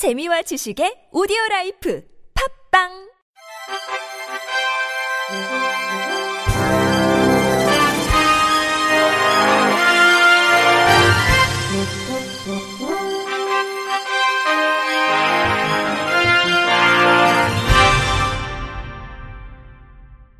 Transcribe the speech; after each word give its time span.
재미와 0.00 0.40
지식의 0.40 1.12
오디오 1.12 1.36
라이프 1.50 2.02
팝빵 2.72 2.88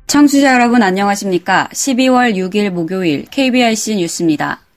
청취자 0.07 0.55
여러분 0.55 0.81
안녕하십니까? 0.81 1.69
12월 1.71 2.33
6일 2.33 2.71
목요일 2.71 3.25
KBRC 3.29 3.97
뉴스입니다. 3.97 4.70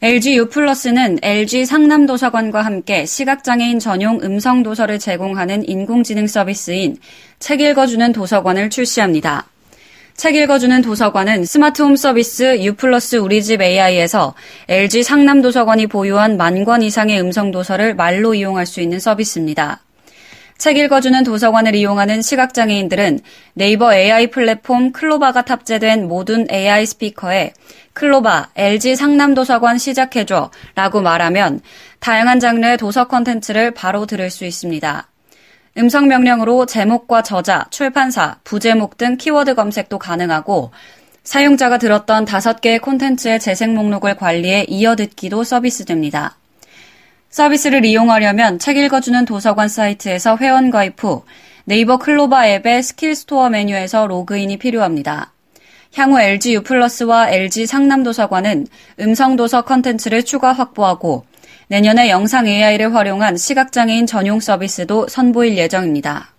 LG 0.00 0.36
U+는 0.36 1.18
LG 1.22 1.66
상남 1.66 2.06
도서관과 2.06 2.62
함께 2.62 3.04
시각장애인 3.04 3.80
전용 3.80 4.20
음성 4.22 4.62
도서를 4.62 5.00
제공하는 5.00 5.68
인공지능 5.68 6.28
서비스인 6.28 6.98
책 7.40 7.60
읽어주는 7.60 8.12
도서관을 8.12 8.70
출시합니다. 8.70 9.48
책 10.14 10.36
읽어주는 10.36 10.82
도서관은 10.82 11.44
스마트홈 11.44 11.96
서비스 11.96 12.60
U 12.62 12.74
우리집 13.20 13.60
AI에서 13.60 14.34
LG 14.68 15.02
상남도서관이 15.02 15.88
보유한 15.88 16.36
만 16.36 16.64
권 16.64 16.82
이상의 16.82 17.20
음성 17.20 17.50
도서를 17.50 17.94
말로 17.94 18.34
이용할 18.34 18.66
수 18.66 18.80
있는 18.80 19.00
서비스입니다. 19.00 19.80
책 20.58 20.76
읽어주는 20.76 21.22
도서관을 21.22 21.76
이용하는 21.76 22.20
시각장애인들은 22.20 23.20
네이버 23.54 23.94
AI 23.94 24.26
플랫폼 24.26 24.90
클로바가 24.90 25.44
탑재된 25.44 26.08
모든 26.08 26.48
AI 26.50 26.84
스피커에 26.84 27.52
클로바, 27.92 28.50
LG 28.56 28.96
상남도서관 28.96 29.78
시작해줘 29.78 30.50
라고 30.74 31.00
말하면 31.00 31.60
다양한 32.00 32.40
장르의 32.40 32.76
도서 32.76 33.06
컨텐츠를 33.06 33.70
바로 33.70 34.04
들을 34.04 34.30
수 34.30 34.44
있습니다. 34.44 35.08
음성 35.78 36.08
명령으로 36.08 36.66
제목과 36.66 37.22
저자, 37.22 37.66
출판사, 37.70 38.38
부제목 38.42 38.98
등 38.98 39.16
키워드 39.16 39.54
검색도 39.54 40.00
가능하고 40.00 40.72
사용자가 41.22 41.78
들었던 41.78 42.24
다섯 42.24 42.60
개의 42.60 42.80
콘텐츠의 42.80 43.38
재생 43.38 43.76
목록을 43.76 44.16
관리해 44.16 44.64
이어듣기도 44.68 45.44
서비스됩니다. 45.44 46.36
서비스를 47.30 47.84
이용하려면 47.84 48.58
책 48.58 48.76
읽어주는 48.78 49.24
도서관 49.24 49.68
사이트에서 49.68 50.36
회원 50.36 50.70
가입 50.70 51.02
후 51.02 51.24
네이버 51.64 51.98
클로바 51.98 52.48
앱의 52.48 52.82
스킬 52.82 53.14
스토어 53.14 53.50
메뉴에서 53.50 54.06
로그인이 54.06 54.56
필요합니다. 54.56 55.32
향후 55.94 56.20
LG 56.20 56.54
U+와 56.54 57.30
LG 57.30 57.66
상남도서관은 57.66 58.66
음성도서 59.00 59.62
컨텐츠를 59.62 60.24
추가 60.24 60.52
확보하고 60.52 61.24
내년에 61.68 62.08
영상 62.08 62.46
AI를 62.46 62.94
활용한 62.94 63.36
시각장애인 63.36 64.06
전용 64.06 64.40
서비스도 64.40 65.08
선보일 65.08 65.58
예정입니다. 65.58 66.32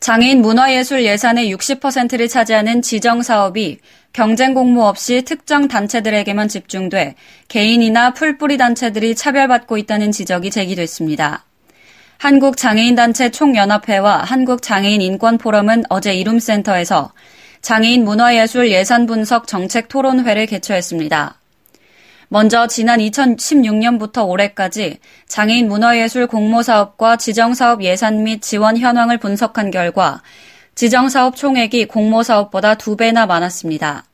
장애인 0.00 0.42
문화예술 0.42 1.04
예산의 1.04 1.52
60%를 1.54 2.28
차지하는 2.28 2.82
지정 2.82 3.22
사업이 3.22 3.78
경쟁 4.12 4.54
공모 4.54 4.84
없이 4.84 5.22
특정 5.22 5.68
단체들에게만 5.68 6.48
집중돼 6.48 7.16
개인이나 7.48 8.12
풀뿌리 8.12 8.56
단체들이 8.56 9.14
차별받고 9.14 9.76
있다는 9.76 10.12
지적이 10.12 10.50
제기됐습니다. 10.50 11.44
한국장애인단체 12.18 13.30
총연합회와 13.30 14.18
한국장애인인권포럼은 14.24 15.84
어제 15.88 16.14
이룸센터에서 16.14 17.12
장애인 17.62 18.04
문화예술 18.04 18.70
예산 18.70 19.06
분석 19.06 19.46
정책 19.46 19.88
토론회를 19.88 20.46
개최했습니다. 20.46 21.37
먼저 22.28 22.66
지난 22.66 23.00
2016년부터 23.00 24.28
올해까지 24.28 24.98
장애인 25.26 25.68
문화예술 25.68 26.26
공모사업과 26.26 27.16
지정사업 27.16 27.82
예산 27.82 28.22
및 28.22 28.42
지원 28.42 28.76
현황을 28.76 29.16
분석한 29.18 29.70
결과 29.70 30.22
지정사업 30.74 31.36
총액이 31.36 31.86
공모사업보다 31.86 32.74
두 32.74 32.96
배나 32.96 33.26
많았습니다. 33.26 34.04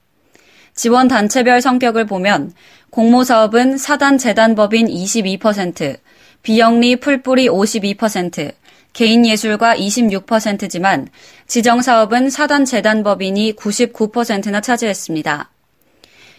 지원 0.74 1.08
단체별 1.08 1.60
성격을 1.60 2.06
보면 2.06 2.52
공모사업은 2.90 3.78
사단 3.78 4.18
재단법인 4.18 4.86
22%, 4.86 5.98
비영리 6.42 6.96
풀뿌리 6.96 7.48
52%, 7.48 8.52
개인 8.92 9.26
예술가 9.26 9.74
26%지만 9.74 11.08
지정사업은 11.48 12.30
사단 12.30 12.64
재단법인이 12.64 13.54
99%나 13.54 14.60
차지했습니다. 14.60 15.50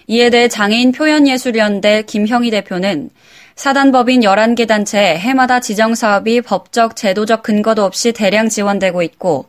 이에 0.08 0.30
대해 0.30 0.48
장애인 0.48 0.92
표현예술연대 0.92 2.04
김형희 2.04 2.52
대표는 2.52 3.10
사단법인 3.56 4.22
11개 4.22 4.68
단체에 4.68 5.18
해마다 5.18 5.60
지정사업이 5.60 6.42
법적, 6.42 6.96
제도적 6.96 7.42
근거도 7.42 7.84
없이 7.84 8.12
대량 8.12 8.50
지원되고 8.50 9.02
있고 9.02 9.46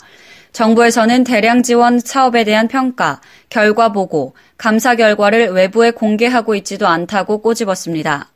정부에서는 0.53 1.25
대량 1.25 1.63
지원 1.63 1.99
사업에 2.01 2.45
대한 2.45 2.67
평가, 2.67 3.21
결과 3.51 3.93
보고, 3.93 4.35
감사 4.57 4.95
결과를 4.95 5.51
외부에 5.51 5.91
공개하고 5.91 6.55
있지도 6.55 6.87
않다고 6.87 7.43
꼬집었습니다. 7.43 8.31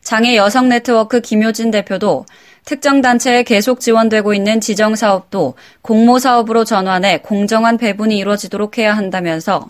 장애 0.00 0.36
여성 0.36 0.70
네트워크 0.70 1.20
김효진 1.20 1.70
대표도 1.70 2.24
특정 2.64 3.02
단체에 3.02 3.42
계속 3.42 3.80
지원되고 3.80 4.32
있는 4.32 4.60
지정 4.60 4.94
사업도 4.94 5.54
공모 5.82 6.18
사업으로 6.18 6.64
전환해 6.64 7.18
공정한 7.18 7.76
배분이 7.76 8.16
이루어지도록 8.16 8.78
해야 8.78 8.96
한다면서 8.96 9.68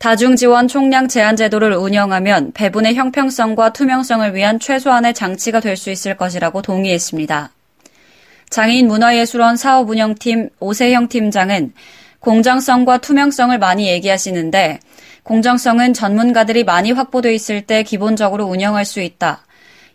다중 0.00 0.34
지원 0.34 0.66
총량 0.66 1.08
제한 1.08 1.36
제도를 1.36 1.74
운영하면 1.74 2.52
배분의 2.52 2.94
형평성과 2.94 3.74
투명성을 3.74 4.34
위한 4.34 4.58
최소한의 4.58 5.12
장치가 5.12 5.60
될 5.60 5.76
수 5.76 5.90
있을 5.90 6.16
것이라고 6.16 6.62
동의했습니다. 6.62 7.50
장애인 8.48 8.88
문화예술원 8.88 9.58
사업운영팀 9.58 10.48
오세형 10.58 11.08
팀장은 11.08 11.74
공정성과 12.20 12.98
투명성을 13.02 13.58
많이 13.58 13.88
얘기하시는데 13.88 14.80
공정성은 15.22 15.92
전문가들이 15.92 16.64
많이 16.64 16.92
확보돼 16.92 17.34
있을 17.34 17.60
때 17.60 17.82
기본적으로 17.82 18.46
운영할 18.46 18.86
수 18.86 19.02
있다. 19.02 19.44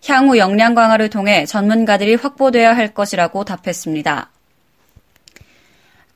향후 0.06 0.38
역량 0.38 0.76
강화를 0.76 1.10
통해 1.10 1.48
전문가들이 1.48 2.14
확보돼야 2.14 2.78
할 2.78 2.94
것이라고 2.94 3.44
답했습니다. 3.44 4.30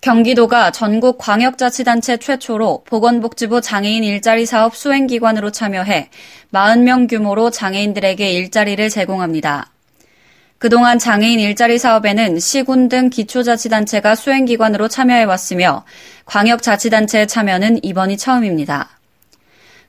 경기도가 0.02 0.72
전국 0.72 1.18
광역자치단체 1.18 2.18
최초로 2.18 2.84
보건복지부 2.86 3.60
장애인 3.60 4.06
일자리 4.06 4.46
사업 4.46 4.76
수행기관으로 4.76 5.52
참여해 5.52 6.10
40명 6.54 7.10
규모로 7.10 7.52
장애인들에게 7.52 8.32
일자리를 8.32 8.90
제공합니다. 8.90 9.72
그동안 10.58 11.00
장애인 11.00 11.40
일자리 11.42 11.78
사업에는 11.78 12.40
시군 12.40 12.88
등 12.88 13.10
기초자치단체가 13.10 14.16
수행기관으로 14.16 14.88
참여해왔으며 14.88 15.84
광역자치단체의 16.26 17.28
참여는 17.28 17.84
이번이 17.84 18.18
처음입니다. 18.18 18.90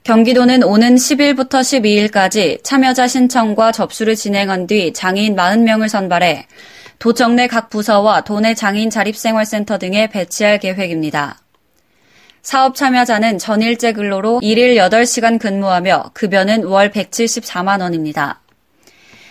경기도는 0.02 0.64
오는 0.64 0.96
10일부터 0.96 1.60
12일까지 1.60 2.64
참여자 2.64 3.06
신청과 3.06 3.70
접수를 3.70 4.16
진행한 4.16 4.66
뒤 4.66 4.92
장애인 4.92 5.36
40명을 5.36 5.88
선발해 5.88 6.46
도청 7.00 7.34
내 7.34 7.48
각 7.48 7.70
부서와 7.70 8.20
도내 8.20 8.54
장애인 8.54 8.90
자립생활센터 8.90 9.78
등에 9.78 10.08
배치할 10.08 10.58
계획입니다. 10.58 11.38
사업 12.42 12.74
참여자는 12.74 13.38
전일제 13.38 13.94
근로로 13.94 14.40
1일 14.42 14.76
8시간 14.76 15.38
근무하며 15.38 16.10
급여는 16.12 16.64
월 16.64 16.90
174만 16.90 17.80
원입니다. 17.80 18.42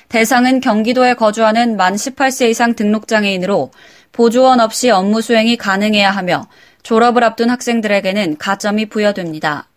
대상은 0.09 0.61
경기도에 0.61 1.13
거주하는 1.13 1.77
만 1.77 1.93
18세 1.93 2.49
이상 2.49 2.73
등록장애인으로 2.73 3.69
보조원 4.13 4.59
없이 4.59 4.89
업무 4.89 5.21
수행이 5.21 5.55
가능해야 5.55 6.09
하며 6.09 6.47
졸업을 6.81 7.23
앞둔 7.23 7.51
학생들에게는 7.51 8.39
가점이 8.39 8.87
부여됩니다. 8.87 9.68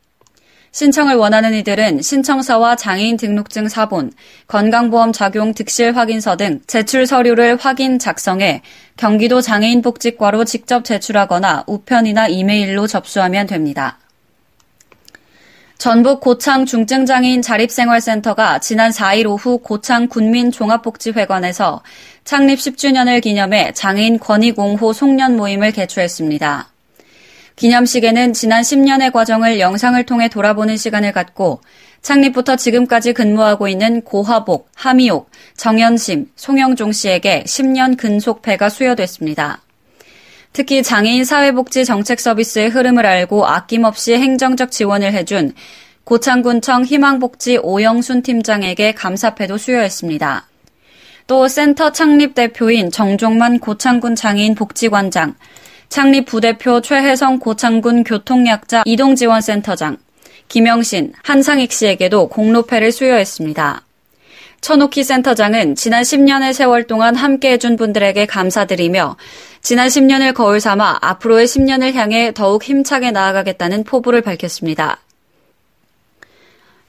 신청을 0.73 1.17
원하는 1.17 1.53
이들은 1.55 2.01
신청서와 2.01 2.77
장애인 2.77 3.19
등록증 3.19 3.69
사본, 3.69 4.11
건강보험 4.47 5.13
적용 5.13 5.53
득실 5.53 5.97
확인서 5.97 6.37
등 6.37 6.61
제출 6.67 7.07
서류를 7.07 7.57
확인 7.57 7.99
작성해 7.99 8.63
경기도 8.97 9.43
장애인복지과로 9.43 10.45
직접 10.45 10.85
제출하거나 10.85 11.65
우편이나 11.67 12.29
이메일로 12.29 12.87
접수하면 12.87 13.47
됩니다. 13.47 13.99
전북 15.77 16.21
고창 16.21 16.65
중증장애인 16.65 17.43
자립생활센터가 17.43 18.61
지난 18.61 18.93
4일 18.93 19.27
오후 19.27 19.59
고창 19.59 20.07
군민종합복지회관에서 20.09 21.83
창립 22.25 22.59
10주년을 22.59 23.21
기념해 23.21 23.73
장애인 23.73 24.21
권익옹호 24.21 24.93
송년 24.93 25.37
모임을 25.37 25.73
개최했습니다. 25.73 26.72
기념식에는 27.63 28.33
지난 28.33 28.63
10년의 28.63 29.13
과정을 29.13 29.61
영상을 29.61 30.05
통해 30.05 30.29
돌아보는 30.29 30.77
시간을 30.77 31.13
갖고 31.13 31.61
창립부터 32.01 32.57
지금까지 32.57 33.13
근무하고 33.13 33.69
있는 33.69 34.03
고화복, 34.03 34.69
하미옥, 34.75 35.31
정연심, 35.57 36.27
송영종 36.35 36.91
씨에게 36.91 37.45
10년 37.47 37.97
근속패가 37.97 38.69
수여됐습니다. 38.69 39.63
특히 40.53 40.83
장애인 40.83 41.25
사회복지 41.25 41.85
정책 41.85 42.19
서비스의 42.19 42.69
흐름을 42.71 43.07
알고 43.07 43.47
아낌없이 43.47 44.15
행정적 44.15 44.73
지원을 44.73 45.13
해준 45.13 45.53
고창군청 46.03 46.85
희망복지 46.85 47.59
오영순 47.59 48.23
팀장에게 48.23 48.91
감사패도 48.91 49.57
수여했습니다. 49.59 50.49
또 51.29 51.47
센터 51.47 51.93
창립 51.93 52.35
대표인 52.35 52.91
정종만 52.91 53.61
고창군 53.61 54.17
장애인 54.17 54.57
복지관장, 54.57 55.37
창립 55.93 56.25
부대표 56.25 56.81
최혜성 56.81 57.39
고창군 57.39 58.05
교통약자 58.05 58.85
이동지원센터장, 58.87 59.99
김영신, 60.49 61.13
한상익 61.23 61.71
씨에게도 61.71 62.31
공로패를 62.31 62.91
수여했습니다. 62.91 63.83
천옥희 64.63 65.05
센터장은 65.05 65.75
지난 65.75 66.03
10년의 66.03 66.55
세월 66.55 66.87
동안 66.87 67.15
함께 67.15 67.53
해준 67.53 67.77
분들에게 67.77 68.25
감사드리며 68.25 69.19
지난 69.61 69.89
10년을 69.89 70.33
거울 70.33 70.61
삼아 70.61 71.01
앞으로의 71.03 71.47
10년을 71.47 71.93
향해 71.93 72.33
더욱 72.33 72.65
힘차게 72.65 73.11
나아가겠다는 73.11 73.85
포부를 73.85 74.23
밝혔습니다. 74.23 74.99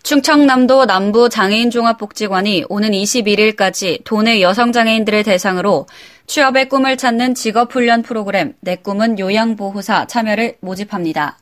충청남도 0.03 0.85
남부 0.85 1.27
장애인 1.27 1.71
종합복지관이 1.71 2.65
오는 2.69 2.91
21일까지 2.91 4.01
도내 4.06 4.41
여성 4.41 4.71
장애인들을 4.71 5.23
대상으로 5.23 5.88
취업의 6.27 6.69
꿈을 6.69 6.97
찾는 6.97 7.35
직업훈련 7.35 8.01
프로그램 8.01 8.53
내 8.61 8.75
꿈은 8.75 9.19
요양보호사 9.19 10.07
참여를 10.07 10.55
모집합니다. 10.61 11.37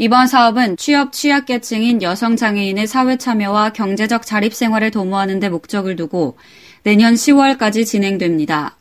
이번 0.00 0.28
사업은 0.28 0.76
취업 0.76 1.12
취약계층인 1.12 2.02
여성 2.02 2.36
장애인의 2.36 2.86
사회 2.86 3.16
참여와 3.16 3.70
경제적 3.70 4.24
자립 4.24 4.54
생활을 4.54 4.92
도모하는 4.92 5.40
데 5.40 5.48
목적을 5.48 5.96
두고 5.96 6.36
내년 6.84 7.14
10월까지 7.14 7.84
진행됩니다. 7.84 8.76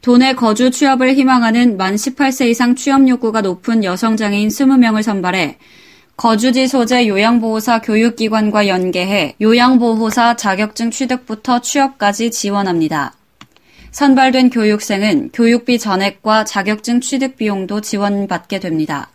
도내 0.00 0.34
거주 0.34 0.72
취업을 0.72 1.14
희망하는 1.14 1.76
만 1.76 1.94
18세 1.94 2.48
이상 2.48 2.74
취업 2.74 3.08
욕구가 3.08 3.40
높은 3.40 3.84
여성 3.84 4.16
장애인 4.16 4.48
20명을 4.48 5.04
선발해 5.04 5.58
거주지 6.16 6.66
소재 6.66 7.06
요양보호사 7.06 7.80
교육기관과 7.82 8.66
연계해 8.66 9.36
요양보호사 9.40 10.34
자격증 10.34 10.90
취득부터 10.90 11.60
취업까지 11.60 12.32
지원합니다. 12.32 13.14
선발된 13.92 14.48
교육생은 14.48 15.30
교육비 15.34 15.78
전액과 15.78 16.44
자격증 16.44 17.02
취득 17.02 17.36
비용도 17.36 17.82
지원받게 17.82 18.58
됩니다. 18.58 19.10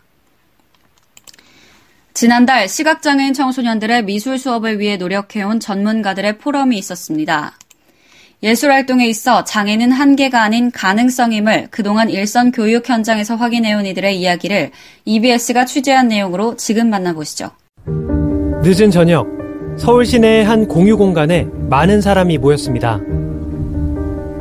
지난달 2.14 2.68
시각장애인 2.68 3.34
청소년들의 3.34 4.04
미술 4.04 4.38
수업을 4.38 4.78
위해 4.78 4.96
노력해온 4.96 5.58
전문가들의 5.60 6.38
포럼이 6.38 6.78
있었습니다. 6.78 7.58
예술 8.44 8.70
활동에 8.70 9.08
있어 9.08 9.42
장애는 9.42 9.90
한계가 9.90 10.42
아닌 10.42 10.70
가능성임을 10.70 11.68
그동안 11.72 12.08
일선 12.08 12.52
교육 12.52 12.88
현장에서 12.88 13.34
확인해온 13.34 13.84
이들의 13.84 14.16
이야기를 14.16 14.70
EBS가 15.04 15.64
취재한 15.64 16.06
내용으로 16.06 16.54
지금 16.54 16.88
만나보시죠. 16.88 17.50
늦은 18.62 18.92
저녁 18.92 19.26
서울 19.76 20.06
시내의 20.06 20.44
한 20.44 20.68
공유 20.68 20.96
공간에 20.96 21.48
많은 21.68 22.00
사람이 22.00 22.38
모였습니다. 22.38 23.00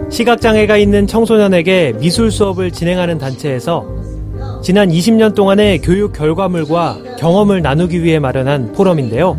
시각장애가 0.09 0.77
있는 0.77 1.05
청소년에게 1.05 1.93
미술 1.99 2.31
수업을 2.31 2.71
진행하는 2.71 3.17
단체에서 3.17 3.85
지난 4.63 4.89
20년 4.89 5.35
동안의 5.35 5.81
교육 5.81 6.13
결과물과 6.13 6.97
경험을 7.19 7.61
나누기 7.61 8.03
위해 8.03 8.19
마련한 8.19 8.73
포럼인데요. 8.73 9.37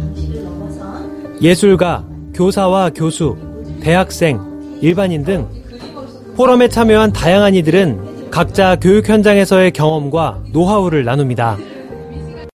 예술가, 1.41 2.05
교사와 2.35 2.91
교수, 2.91 3.37
대학생, 3.81 4.41
일반인 4.81 5.25
등 5.25 5.47
포럼에 6.37 6.69
참여한 6.69 7.13
다양한 7.13 7.55
이들은 7.55 8.31
각자 8.31 8.77
교육 8.77 9.09
현장에서의 9.09 9.73
경험과 9.73 10.43
노하우를 10.53 11.05
나눕니다. 11.05 11.57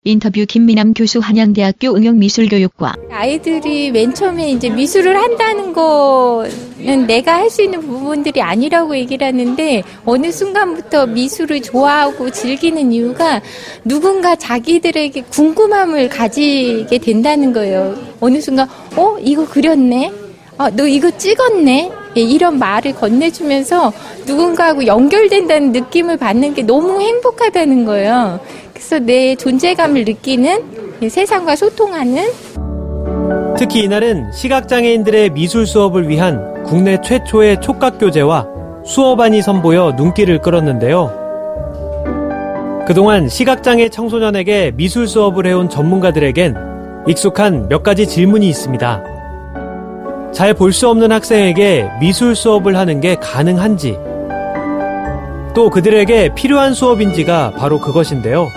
인터뷰 0.03 0.43
김미남 0.47 0.95
교수 0.95 1.19
한양대학교 1.19 1.95
응용미술교육과 1.95 2.95
아이들이 3.11 3.91
맨 3.91 4.11
처음에 4.15 4.49
이제 4.49 4.67
미술을 4.67 5.15
한다는 5.15 5.73
거는 5.73 7.05
내가 7.05 7.35
할 7.37 7.51
수 7.51 7.61
있는 7.61 7.81
부분들이 7.81 8.41
아니라고 8.41 8.95
얘기를 8.97 9.27
하는데 9.27 9.83
어느 10.05 10.31
순간부터 10.31 11.05
미술을 11.05 11.61
좋아하고 11.61 12.31
즐기는 12.31 12.91
이유가 12.91 13.41
누군가 13.85 14.35
자기들에게 14.35 15.21
궁금함을 15.23 16.09
가지게 16.09 16.97
된다는 16.97 17.53
거예요. 17.53 17.95
어느 18.21 18.41
순간 18.41 18.67
어 18.95 19.17
이거 19.21 19.45
그렸네 19.47 20.11
어, 20.57 20.69
너 20.71 20.87
이거 20.87 21.15
찍었네? 21.15 21.91
예, 22.17 22.21
이런 22.21 22.57
말을 22.57 22.93
건네주면서 22.93 23.93
누군가하고 24.25 24.85
연결된다는 24.85 25.71
느낌을 25.71 26.17
받는 26.17 26.53
게 26.55 26.63
너무 26.63 27.01
행복하다는 27.01 27.85
거예요. 27.85 28.39
그래서 28.81 28.97
내 28.97 29.35
존재감을 29.35 30.05
느끼는 30.05 30.97
예, 31.03 31.07
세상과 31.07 31.55
소통하는 31.55 32.23
특히 33.55 33.83
이날은 33.83 34.31
시각장애인들의 34.33 35.29
미술 35.29 35.67
수업을 35.67 36.09
위한 36.09 36.63
국내 36.63 36.99
최초의 36.99 37.61
촉각교재와 37.61 38.47
수업안이 38.83 39.43
선보여 39.43 39.93
눈길을 39.97 40.39
끌었는데요. 40.41 41.13
그동안 42.87 43.29
시각장애 43.29 43.89
청소년에게 43.89 44.71
미술 44.75 45.07
수업을 45.07 45.45
해온 45.45 45.69
전문가들에겐 45.69 46.55
익숙한 47.07 47.69
몇 47.69 47.83
가지 47.83 48.07
질문이 48.07 48.49
있습니다. 48.49 49.03
잘 50.33 50.55
볼 50.55 50.73
수 50.73 50.89
없는 50.89 51.11
학생에게 51.11 51.87
미술 51.99 52.35
수업을 52.35 52.75
하는 52.75 52.99
게 52.99 53.13
가능한지, 53.15 53.95
또 55.53 55.69
그들에게 55.69 56.33
필요한 56.33 56.73
수업인지가 56.73 57.51
바로 57.51 57.79
그것인데요. 57.79 58.47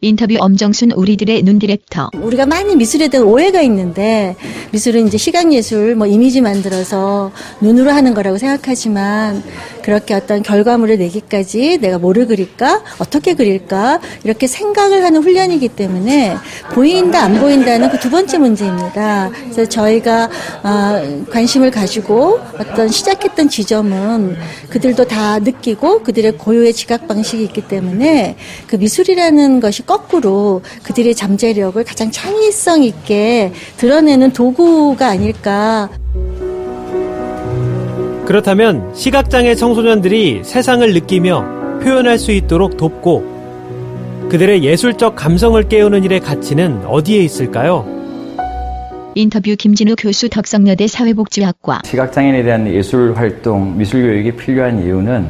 인터뷰 0.00 0.36
엄정순 0.38 0.92
우리들의 0.92 1.42
눈 1.42 1.58
디렉터. 1.58 2.10
우리가 2.14 2.46
많이 2.46 2.76
미술에 2.76 3.08
대한 3.08 3.26
오해가 3.26 3.60
있는데 3.62 4.36
미술은 4.72 5.08
이제 5.08 5.18
시각 5.18 5.52
예술 5.52 5.94
뭐 5.96 6.06
이미지 6.06 6.40
만들어서 6.40 7.32
눈으로 7.60 7.90
하는 7.90 8.14
거라고 8.14 8.38
생각하지만 8.38 9.42
그렇게 9.88 10.12
어떤 10.12 10.42
결과물을 10.42 10.98
내기까지 10.98 11.78
내가 11.80 11.96
뭐를 11.96 12.26
그릴까 12.26 12.82
어떻게 12.98 13.32
그릴까 13.32 14.02
이렇게 14.22 14.46
생각을 14.46 15.02
하는 15.02 15.22
훈련이기 15.22 15.68
때문에 15.70 16.36
보인다 16.74 17.22
안 17.22 17.40
보인다는 17.40 17.88
그 17.88 17.98
두 17.98 18.10
번째 18.10 18.38
문제입니다. 18.38 19.30
그래서 19.30 19.66
저희가 19.66 20.30
어, 20.62 21.24
관심을 21.30 21.70
가지고 21.70 22.38
어떤 22.58 22.88
시작했던 22.88 23.48
지점은 23.48 24.36
그들도 24.70 25.06
다 25.06 25.38
느끼고 25.38 26.02
그들의 26.02 26.38
고유의 26.38 26.72
지각 26.72 27.06
방식이 27.06 27.42
있기 27.44 27.68
때문에 27.68 28.36
그 28.66 28.76
미술이라는 28.76 29.60
것이 29.60 29.84
거꾸로 29.84 30.62
그들의 30.84 31.14
잠재력을 31.14 31.82
가장 31.84 32.10
창의성 32.10 32.82
있게 32.82 33.52
드러내는 33.76 34.32
도구가 34.32 35.06
아닐까. 35.06 35.90
그렇다면 38.28 38.94
시각장애 38.94 39.54
청소년들이 39.54 40.42
세상을 40.44 40.92
느끼며 40.92 41.80
표현할 41.82 42.18
수 42.18 42.30
있도록 42.30 42.76
돕고 42.76 44.28
그들의 44.28 44.64
예술적 44.64 45.16
감성을 45.16 45.66
깨우는 45.66 46.04
일의 46.04 46.20
가치는 46.20 46.84
어디에 46.84 47.22
있을까요? 47.22 47.86
인터뷰 49.14 49.56
김진우 49.58 49.94
교수 49.96 50.28
덕성여대 50.28 50.88
사회복지학과 50.88 51.80
시각장애인에 51.86 52.42
대한 52.42 52.68
예술 52.70 53.14
활동, 53.16 53.78
미술 53.78 54.02
교육이 54.02 54.32
필요한 54.32 54.84
이유는 54.84 55.26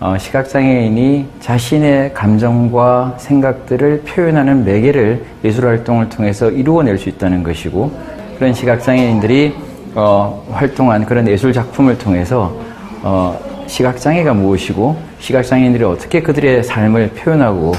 어, 0.00 0.16
시각장애인이 0.16 1.26
자신의 1.40 2.14
감정과 2.14 3.16
생각들을 3.18 4.04
표현하는 4.06 4.64
매개를 4.64 5.22
예술활동을 5.44 6.08
통해서 6.08 6.50
이루어낼 6.50 6.96
수 6.96 7.10
있다는 7.10 7.42
것이고 7.42 7.92
그런 8.38 8.54
시각장애인들이 8.54 9.67
어, 9.94 10.44
활동한 10.50 11.04
그런 11.04 11.26
예술 11.28 11.52
작품을 11.52 11.98
통해서 11.98 12.54
어, 13.02 13.38
시각장애가 13.66 14.34
무엇이고 14.34 14.96
시각장애인들이 15.20 15.84
어떻게 15.84 16.22
그들의 16.22 16.64
삶을 16.64 17.10
표현하고 17.10 17.72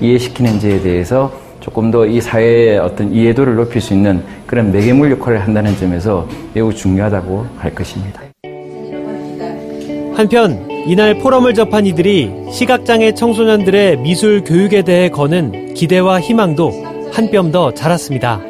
이해시키는지에 0.00 0.80
대해서 0.82 1.32
조금 1.60 1.90
더 1.90 2.04
이 2.06 2.20
사회의 2.20 2.78
어떤 2.78 3.12
이해도를 3.12 3.54
높일 3.54 3.80
수 3.80 3.94
있는 3.94 4.22
그런 4.46 4.72
매개물 4.72 5.10
역할을 5.12 5.40
한다는 5.40 5.76
점에서 5.76 6.26
매우 6.54 6.74
중요하다고 6.74 7.46
할 7.58 7.74
것입니다. 7.74 8.20
한편 10.14 10.68
이날 10.86 11.14
포럼을 11.18 11.54
접한 11.54 11.86
이들이 11.86 12.32
시각장애 12.50 13.14
청소년들의 13.14 13.98
미술 13.98 14.42
교육에 14.44 14.82
대해 14.82 15.08
거는 15.08 15.74
기대와 15.74 16.20
희망도 16.20 16.72
한 17.12 17.30
뼘 17.30 17.52
더 17.52 17.72
자랐습니다. 17.72 18.40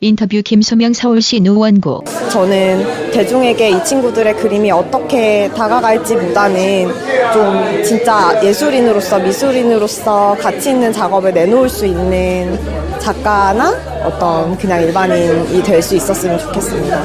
인터뷰 0.00 0.42
김소명 0.42 0.92
서울시 0.92 1.40
노원구 1.40 2.02
저는 2.30 3.10
대중에게 3.12 3.70
이 3.70 3.84
친구들의 3.84 4.36
그림이 4.36 4.70
어떻게 4.70 5.48
다가갈지보다는 5.56 6.88
좀 7.32 7.82
진짜 7.84 8.38
예술인으로서 8.44 9.18
미술인으로서 9.20 10.36
가치 10.38 10.70
있는 10.70 10.92
작업을 10.92 11.32
내놓을 11.32 11.68
수 11.68 11.86
있는 11.86 12.58
작가나 12.98 13.72
어떤 14.04 14.56
그냥 14.58 14.82
일반인이 14.82 15.62
될 15.62 15.82
수 15.82 15.96
있었으면 15.96 16.38
좋겠습니다. 16.38 17.02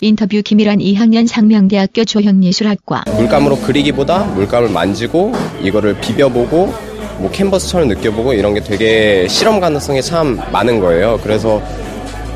인터뷰 0.00 0.40
김일환 0.44 0.78
2학년 0.78 1.26
상명대학교 1.26 2.04
조형예술학과 2.04 3.04
물감으로 3.16 3.56
그리기보다 3.58 4.24
물감을 4.24 4.68
만지고 4.68 5.32
이거를 5.62 5.98
비벼보고 6.00 6.72
뭐 7.18 7.30
캔버스처럼 7.32 7.88
느껴보고 7.88 8.34
이런 8.34 8.54
게 8.54 8.60
되게 8.60 9.26
실험 9.28 9.60
가능성이 9.60 10.02
참 10.02 10.38
많은 10.52 10.80
거예요. 10.80 11.18
그래서 11.22 11.62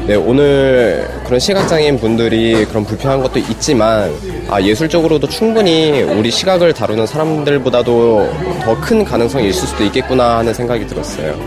네, 0.08 0.14
오늘 0.14 1.06
그런 1.26 1.38
시각장애인 1.38 1.98
분들이 1.98 2.64
그런 2.64 2.82
불편한 2.82 3.20
것도 3.20 3.38
있지만, 3.40 4.10
아, 4.48 4.58
예술적으로도 4.58 5.28
충분히 5.28 6.00
우리 6.00 6.30
시각을 6.30 6.72
다루는 6.72 7.06
사람들보다도 7.06 8.32
더 8.64 8.80
큰 8.80 9.04
가능성이 9.04 9.50
있을 9.50 9.68
수도 9.68 9.84
있겠구나 9.84 10.38
하는 10.38 10.54
생각이 10.54 10.86
들었어요. 10.86 11.38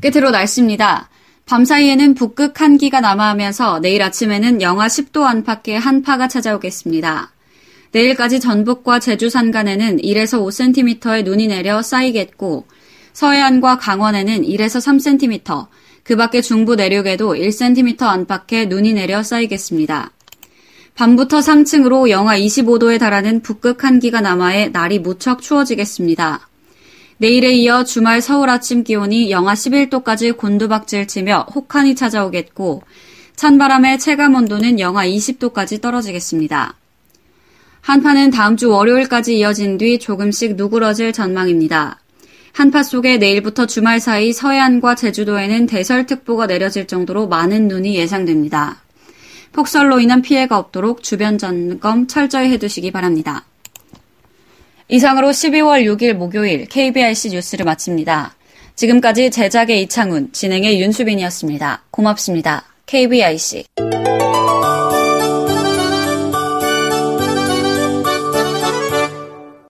끝으로 0.00 0.30
날씨입니다. 0.30 1.10
밤 1.44 1.66
사이에는 1.66 2.14
북극 2.14 2.58
한기가 2.58 3.00
남하하면서 3.00 3.80
내일 3.80 4.02
아침에는 4.02 4.62
영하 4.62 4.86
10도 4.86 5.24
안팎의 5.24 5.78
한파가 5.78 6.26
찾아오겠습니다. 6.26 7.32
내일까지 7.90 8.40
전북과 8.40 8.98
제주 9.00 9.28
산간에는 9.28 9.98
1에서 9.98 10.40
5cm의 10.40 11.24
눈이 11.24 11.48
내려 11.48 11.82
쌓이겠고 11.82 12.64
서해안과 13.12 13.78
강원에는 13.78 14.42
1에서 14.42 14.80
3cm, 14.80 15.66
그 16.02 16.16
밖에 16.16 16.40
중부 16.40 16.74
내륙에도 16.74 17.34
1cm 17.34 18.02
안팎의 18.02 18.66
눈이 18.68 18.94
내려 18.94 19.22
쌓이겠습니다. 19.22 20.10
밤부터 20.94 21.40
상층으로 21.40 22.10
영하 22.10 22.36
25도에 22.38 22.98
달하는 22.98 23.40
북극 23.40 23.84
한기가 23.84 24.20
남하해 24.20 24.68
날이 24.68 24.98
무척 24.98 25.40
추워지겠습니다. 25.40 26.48
내일에 27.18 27.52
이어 27.52 27.84
주말 27.84 28.20
서울 28.20 28.50
아침 28.50 28.82
기온이 28.82 29.30
영하 29.30 29.54
11도까지 29.54 30.36
곤두박질 30.36 31.06
치며 31.06 31.46
혹한이 31.54 31.94
찾아오겠고 31.94 32.82
찬바람의 33.36 34.00
체감 34.00 34.34
온도는 34.34 34.80
영하 34.80 35.06
20도까지 35.06 35.80
떨어지겠습니다. 35.80 36.74
한파는 37.80 38.30
다음 38.30 38.56
주 38.56 38.70
월요일까지 38.70 39.38
이어진 39.38 39.78
뒤 39.78 39.98
조금씩 39.98 40.56
누그러질 40.56 41.12
전망입니다. 41.12 42.00
한파 42.52 42.82
속에 42.82 43.16
내일부터 43.16 43.66
주말 43.66 43.98
사이 43.98 44.32
서해안과 44.32 44.94
제주도에는 44.94 45.66
대설특보가 45.66 46.46
내려질 46.46 46.86
정도로 46.86 47.26
많은 47.28 47.68
눈이 47.68 47.96
예상됩니다. 47.96 48.82
폭설로 49.52 50.00
인한 50.00 50.22
피해가 50.22 50.58
없도록 50.58 51.02
주변 51.02 51.38
점검 51.38 52.06
철저히 52.06 52.50
해두시기 52.52 52.90
바랍니다. 52.90 53.44
이상으로 54.88 55.30
12월 55.30 55.84
6일 55.84 56.12
목요일 56.14 56.66
KBRC 56.66 57.30
뉴스를 57.30 57.64
마칩니다. 57.64 58.34
지금까지 58.74 59.30
제작의 59.30 59.82
이창훈, 59.82 60.32
진행의 60.32 60.80
윤수빈이었습니다. 60.80 61.84
고맙습니다. 61.90 62.64
KBIC. 62.86 64.01